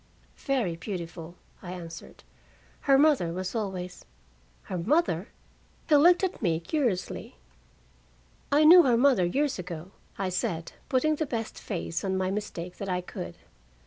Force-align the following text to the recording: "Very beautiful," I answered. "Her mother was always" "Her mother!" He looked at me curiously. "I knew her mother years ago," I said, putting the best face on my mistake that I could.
"Very 0.47 0.75
beautiful," 0.77 1.35
I 1.61 1.73
answered. 1.73 2.23
"Her 2.89 2.97
mother 2.97 3.31
was 3.31 3.53
always" 3.53 4.03
"Her 4.63 4.79
mother!" 4.79 5.27
He 5.87 5.95
looked 5.95 6.23
at 6.23 6.41
me 6.41 6.59
curiously. 6.59 7.35
"I 8.51 8.63
knew 8.63 8.81
her 8.81 8.97
mother 8.97 9.25
years 9.25 9.59
ago," 9.59 9.91
I 10.17 10.29
said, 10.29 10.71
putting 10.89 11.17
the 11.17 11.27
best 11.27 11.59
face 11.59 12.03
on 12.03 12.17
my 12.17 12.31
mistake 12.31 12.77
that 12.77 12.89
I 12.89 13.01
could. 13.01 13.35